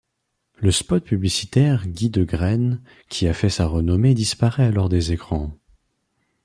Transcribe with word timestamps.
Le 0.55 0.71
spot 0.71 1.03
publicitaire 1.03 1.85
Guy 1.87 2.09
Degrenne 2.09 2.81
qui 3.07 3.27
a 3.27 3.35
fait 3.35 3.51
sa 3.51 3.67
renommée 3.67 4.15
disparaît 4.15 4.65
alors 4.65 4.89
des 4.89 5.11
écrans. 5.11 5.55